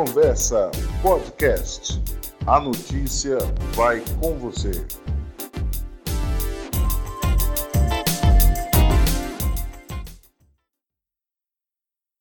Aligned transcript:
Conversa 0.00 0.70
Podcast. 1.02 2.00
A 2.46 2.58
notícia 2.58 3.36
vai 3.74 4.02
com 4.18 4.38
você. 4.38 4.70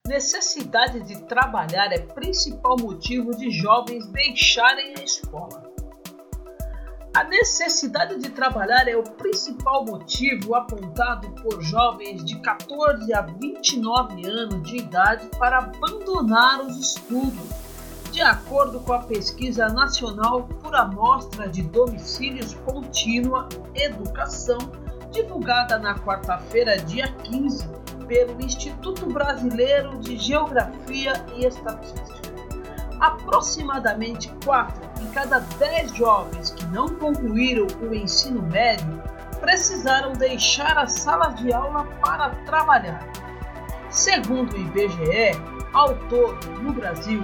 Necessidade 0.06 1.04
de 1.04 1.24
trabalhar 1.24 1.94
é 1.94 2.00
principal 2.00 2.76
motivo 2.78 3.32
de 3.32 3.50
jovens 3.50 4.06
deixarem 4.08 4.96
a 4.98 5.02
escola. 5.02 5.70
A 7.16 7.24
necessidade 7.24 8.20
de 8.20 8.30
trabalhar 8.30 8.88
é 8.90 8.96
o 8.96 9.04
principal 9.04 9.84
motivo 9.86 10.54
apontado 10.54 11.32
por 11.42 11.62
jovens 11.62 12.24
de 12.24 12.40
14 12.42 13.14
a 13.14 13.22
29 13.22 14.28
anos 14.28 14.70
de 14.70 14.78
idade 14.78 15.28
para 15.40 15.58
abandonar 15.58 16.62
os 16.62 16.78
estudos, 16.78 17.69
de 18.20 18.24
acordo 18.24 18.82
com 18.82 18.92
a 18.92 19.00
pesquisa 19.00 19.70
nacional 19.70 20.44
por 20.62 20.76
amostra 20.76 21.48
de 21.48 21.62
domicílios 21.62 22.54
contínua 22.66 23.48
educação, 23.74 24.58
divulgada 25.10 25.80
na 25.80 25.98
quarta-feira, 25.98 26.78
dia 26.80 27.08
15, 27.24 27.66
pelo 28.10 28.42
Instituto 28.42 29.06
Brasileiro 29.06 29.98
de 30.00 30.18
Geografia 30.18 31.14
e 31.38 31.46
Estatística. 31.46 32.34
Aproximadamente 33.00 34.30
4 34.44 35.02
em 35.02 35.08
cada 35.12 35.40
10 35.40 35.96
jovens 35.96 36.52
que 36.52 36.66
não 36.66 36.90
concluíram 36.90 37.68
o 37.82 37.96
ensino 37.96 38.42
médio 38.42 39.02
precisaram 39.40 40.12
deixar 40.12 40.78
a 40.78 40.88
sala 40.88 41.30
de 41.30 41.54
aula 41.54 41.86
para 42.02 42.32
trabalhar. 42.44 43.02
Segundo 43.90 44.52
o 44.52 44.58
IBGE, 44.58 45.40
ao 45.72 45.96
todo, 46.10 46.38
no 46.62 46.74
Brasil, 46.74 47.24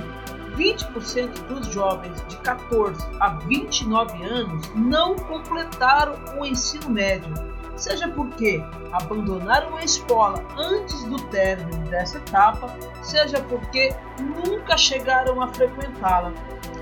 20% 0.55 1.47
dos 1.47 1.67
jovens 1.67 2.23
de 2.27 2.37
14 2.37 3.05
a 3.19 3.29
29 3.29 4.23
anos 4.23 4.69
não 4.75 5.15
completaram 5.15 6.15
o 6.39 6.45
ensino 6.45 6.89
médio, 6.89 7.33
seja 7.75 8.07
porque 8.07 8.63
abandonaram 8.91 9.75
a 9.75 9.83
escola 9.83 10.43
antes 10.57 11.03
do 11.05 11.21
término 11.27 11.85
dessa 11.89 12.17
etapa, 12.17 12.73
seja 13.01 13.41
porque 13.43 13.93
nunca 14.19 14.77
chegaram 14.77 15.41
a 15.41 15.53
frequentá-la. 15.53 16.33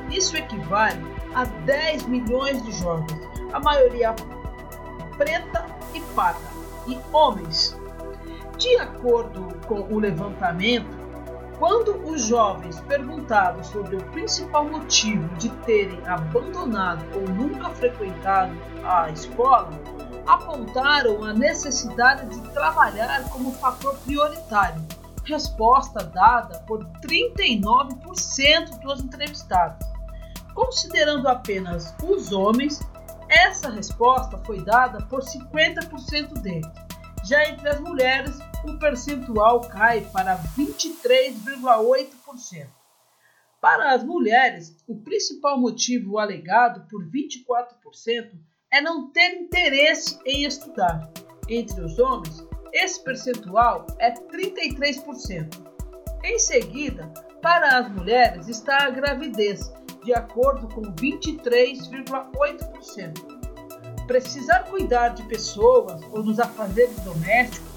Isso 0.09 0.37
equivale 0.37 1.03
a 1.33 1.45
10 1.45 2.07
milhões 2.07 2.63
de 2.63 2.71
jovens, 2.73 3.19
a 3.51 3.59
maioria 3.59 4.15
preta 5.17 5.65
e 5.93 6.01
parda, 6.15 6.47
e 6.87 6.99
homens. 7.11 7.79
De 8.57 8.77
acordo 8.77 9.47
com 9.65 9.81
o 9.91 9.99
levantamento, 9.99 11.02
quando 11.57 11.95
os 12.09 12.23
jovens 12.23 12.79
perguntados 12.81 13.67
sobre 13.67 13.95
o 13.95 14.03
principal 14.11 14.65
motivo 14.65 15.27
de 15.35 15.49
terem 15.65 15.99
abandonado 16.07 17.03
ou 17.15 17.27
nunca 17.29 17.69
frequentado 17.69 18.53
a 18.83 19.09
escola, 19.09 19.69
apontaram 20.25 21.23
a 21.23 21.33
necessidade 21.33 22.27
de 22.27 22.41
trabalhar 22.49 23.29
como 23.29 23.51
fator 23.53 23.95
prioritário, 23.99 24.81
resposta 25.25 26.03
dada 26.03 26.59
por 26.67 26.83
39% 27.01 28.79
dos 28.81 29.01
entrevistados. 29.01 29.85
Considerando 30.53 31.27
apenas 31.27 31.95
os 32.03 32.31
homens, 32.31 32.79
essa 33.29 33.69
resposta 33.69 34.37
foi 34.39 34.63
dada 34.63 35.01
por 35.05 35.21
50% 35.21 36.33
deles. 36.39 36.67
Já 37.23 37.49
entre 37.49 37.69
as 37.69 37.79
mulheres, 37.79 38.37
o 38.63 38.79
percentual 38.79 39.61
cai 39.61 40.01
para 40.11 40.37
23,8%. 40.57 42.67
Para 43.59 43.93
as 43.93 44.03
mulheres, 44.03 44.75
o 44.87 44.95
principal 45.01 45.59
motivo 45.59 46.19
alegado 46.19 46.87
por 46.89 47.03
24% 47.09 48.31
é 48.71 48.79
não 48.81 49.11
ter 49.11 49.35
interesse 49.35 50.17
em 50.25 50.45
estudar. 50.45 51.11
Entre 51.47 51.79
os 51.81 51.99
homens, 51.99 52.43
esse 52.73 53.01
percentual 53.03 53.85
é 53.99 54.11
33%. 54.11 55.61
Em 56.23 56.39
seguida, 56.39 57.07
para 57.41 57.77
as 57.77 57.91
mulheres 57.91 58.47
está 58.47 58.85
a 58.85 58.89
gravidez, 58.89 59.71
de 60.03 60.13
acordo 60.13 60.67
com 60.69 60.81
23,8%. 60.81 63.43
Precisar 64.07 64.63
cuidar 64.63 65.09
de 65.09 65.21
pessoas 65.23 66.01
ou 66.11 66.23
dos 66.23 66.39
afazeres 66.39 66.97
domésticos 67.01 67.72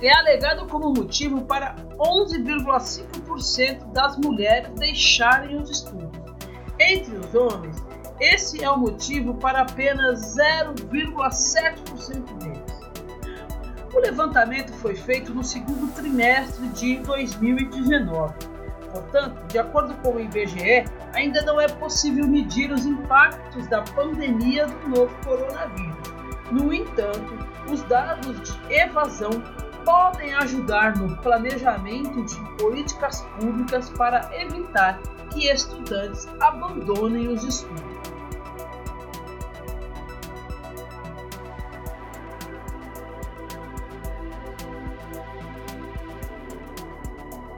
é 0.00 0.16
alegado 0.16 0.66
como 0.66 0.92
motivo 0.92 1.44
para 1.44 1.74
11,5% 1.98 3.90
das 3.92 4.16
mulheres 4.18 4.70
deixarem 4.76 5.56
os 5.56 5.68
estudos. 5.70 6.16
Entre 6.78 7.16
os 7.16 7.34
homens, 7.34 7.76
esse 8.20 8.62
é 8.62 8.70
o 8.70 8.78
motivo 8.78 9.34
para 9.34 9.62
apenas 9.62 10.36
0,7% 10.36 12.38
deles. 12.38 12.78
O 13.92 13.98
levantamento 14.00 14.72
foi 14.74 14.94
feito 14.94 15.34
no 15.34 15.42
segundo 15.42 15.92
trimestre 15.94 16.68
de 16.68 16.98
2019 16.98 18.58
Portanto, 18.92 19.46
de 19.48 19.58
acordo 19.58 19.94
com 20.02 20.16
o 20.16 20.20
IBGE, 20.20 20.84
ainda 21.14 21.42
não 21.42 21.60
é 21.60 21.68
possível 21.68 22.26
medir 22.26 22.72
os 22.72 22.86
impactos 22.86 23.66
da 23.68 23.82
pandemia 23.82 24.66
do 24.66 24.88
novo 24.88 25.14
coronavírus. 25.24 26.08
No 26.50 26.72
entanto, 26.72 27.38
os 27.70 27.82
dados 27.82 28.40
de 28.40 28.74
evasão 28.74 29.30
podem 29.84 30.34
ajudar 30.34 30.96
no 30.96 31.16
planejamento 31.18 32.22
de 32.22 32.36
políticas 32.62 33.26
públicas 33.40 33.90
para 33.90 34.28
evitar 34.40 35.00
que 35.30 35.48
estudantes 35.48 36.28
abandonem 36.40 37.28
os 37.28 37.44
estudos. 37.44 37.87